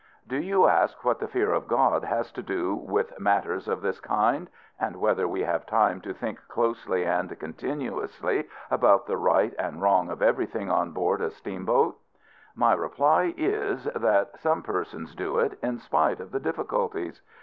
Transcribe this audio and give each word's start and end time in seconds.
Do 0.25 0.37
you 0.37 0.65
ask 0.67 1.05
what 1.05 1.19
the 1.19 1.27
fear 1.27 1.53
of 1.53 1.67
God 1.67 2.03
has 2.05 2.31
to 2.31 2.41
do 2.41 2.73
with 2.73 3.19
matters 3.19 3.67
of 3.67 3.81
this 3.83 3.99
kind? 3.99 4.49
and 4.79 4.95
whether 4.95 5.27
we 5.27 5.41
have 5.43 5.67
time 5.67 6.01
to 6.01 6.11
think 6.11 6.39
closely 6.47 7.05
and 7.05 7.37
continuously 7.39 8.47
about 8.71 9.05
the 9.05 9.15
right 9.17 9.53
and 9.59 9.79
wrong 9.79 10.09
of 10.09 10.23
everything, 10.23 10.71
on 10.71 10.89
board 10.89 11.21
a 11.21 11.29
steamboat? 11.29 11.99
My 12.55 12.73
reply 12.73 13.35
is, 13.37 13.83
that 13.83 14.39
some 14.39 14.63
persons 14.63 15.13
do 15.13 15.37
it, 15.37 15.59
in 15.61 15.77
spite 15.77 16.19
of 16.19 16.31
the 16.31 16.39
difficulties. 16.39 17.21